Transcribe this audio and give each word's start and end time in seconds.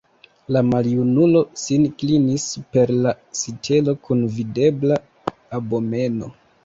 La 0.55 0.61
maljunulo 0.69 1.43
sin 1.63 1.83
klinis 1.99 2.45
super 2.55 2.93
la 3.03 3.13
sitelo 3.43 3.95
kun 4.09 4.25
videbla 4.39 4.99
abomeno. 5.59 6.33